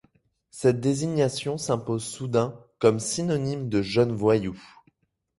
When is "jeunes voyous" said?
3.83-4.59